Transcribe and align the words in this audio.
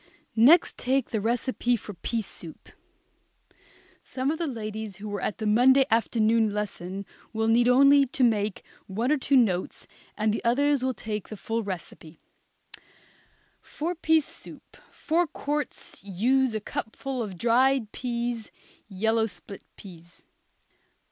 Next 0.35 0.79
take 0.79 1.11
the 1.11 1.21
recipe 1.21 1.75
for 1.75 1.93
pea 1.93 2.23
soup. 2.23 2.69
Some 4.01 4.31
of 4.31 4.39
the 4.39 4.47
ladies 4.47 4.95
who 4.95 5.07
were 5.07 5.21
at 5.21 5.37
the 5.37 5.45
Monday 5.45 5.85
afternoon 5.91 6.51
lesson 6.51 7.05
will 7.33 7.47
need 7.47 7.67
only 7.67 8.07
to 8.07 8.23
make 8.23 8.63
one 8.87 9.11
or 9.11 9.17
two 9.19 9.35
notes, 9.37 9.85
and 10.17 10.33
the 10.33 10.43
others 10.43 10.83
will 10.83 10.95
take 10.95 11.29
the 11.29 11.37
full 11.37 11.61
recipe. 11.61 12.19
For 13.61 13.93
pea 13.93 14.21
soup, 14.21 14.75
four 14.89 15.27
quarts, 15.27 16.03
use 16.03 16.55
a 16.55 16.59
cupful 16.59 17.21
of 17.21 17.37
dried 17.37 17.91
peas, 17.91 18.49
yellow 18.87 19.27
split 19.27 19.61
peas. 19.75 20.25